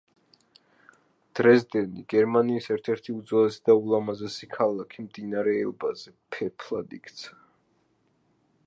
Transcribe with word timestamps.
დრეზდენი, 1.39 2.05
გერმანიის 2.13 2.69
ერთ-ერთი 2.77 3.15
უძველესი 3.19 3.61
და 3.69 3.77
ულამაზესი 3.83 4.51
ქალაქი 4.57 5.07
მდინარე 5.09 5.55
ელბაზე, 5.67 6.17
ფერფლად 6.37 6.99
იქცა. 7.01 7.41